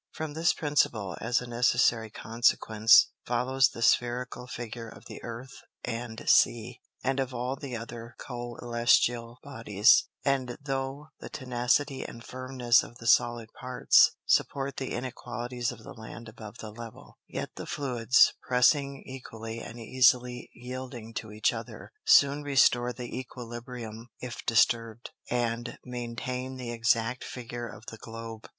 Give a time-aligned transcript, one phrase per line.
[0.13, 5.53] From this Principle, as a necessary Consequence, follows the Sphærical Figure of the Earth
[5.85, 12.81] and Sea, and of all the other Cœlestial Bodies: And tho' the tenacity and firmness
[12.81, 17.67] of the Solid Parts, support the Inequalities of the Land above the Level; yet the
[17.67, 25.11] Fluids, pressing equally and easily yielding to each other, soon restore the Æquilibrium, if disturbed,
[25.29, 28.47] and maintain the exact Figure of the Globe.